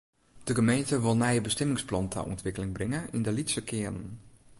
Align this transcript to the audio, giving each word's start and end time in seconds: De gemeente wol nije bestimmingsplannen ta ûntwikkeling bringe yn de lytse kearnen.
De 0.43 0.53
gemeente 0.55 0.99
wol 1.05 1.17
nije 1.21 1.45
bestimmingsplannen 1.47 2.11
ta 2.13 2.21
ûntwikkeling 2.31 2.71
bringe 2.77 3.01
yn 3.15 3.23
de 3.25 3.31
lytse 3.37 3.61
kearnen. 3.69 4.09